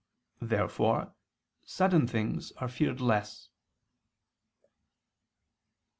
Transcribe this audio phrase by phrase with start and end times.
[0.41, 1.13] Therefore
[1.63, 3.49] sudden things are feared less.